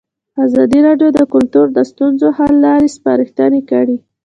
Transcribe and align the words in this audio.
ازادي 0.45 0.79
راډیو 0.87 1.09
د 1.17 1.19
کلتور 1.33 1.65
د 1.73 1.79
ستونزو 1.91 2.27
حل 2.37 2.53
لارې 2.65 2.87
سپارښتنې 2.97 3.61
کړي. 3.71 3.97